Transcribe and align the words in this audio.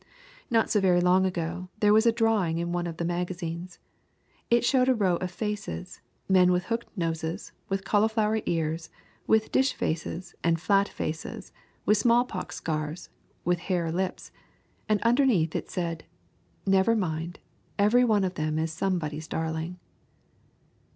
Not 0.49 0.71
so 0.71 0.79
very 0.79 0.99
long 0.99 1.27
ago 1.27 1.69
there 1.79 1.93
was 1.93 2.07
a 2.07 2.11
drawing 2.11 2.57
in 2.57 2.71
one 2.71 2.87
of 2.87 2.97
the 2.97 3.05
magazines. 3.05 3.77
It 4.49 4.65
showed 4.65 4.89
a 4.89 4.95
row 4.95 5.17
of 5.17 5.29
faces, 5.29 6.01
men 6.27 6.51
with 6.51 6.63
hooked 6.63 6.87
noses, 6.97 7.51
with 7.69 7.85
cauliflower 7.85 8.41
ears, 8.47 8.89
with 9.27 9.51
dish 9.51 9.73
faces, 9.73 10.33
and 10.43 10.59
flat 10.59 10.89
faces, 10.89 11.51
with 11.85 11.99
smallpox 11.99 12.55
scars, 12.55 13.09
with 13.45 13.59
hare 13.69 13.91
lips. 13.91 14.31
And 14.89 14.99
underneath 15.03 15.55
it 15.55 15.69
said: 15.69 16.05
"Never 16.65 16.95
mind, 16.95 17.37
every 17.77 18.03
one 18.03 18.23
of 18.23 18.33
them 18.33 18.57
is 18.57 18.73
somebody's 18.73 19.27
darling." 19.27 19.77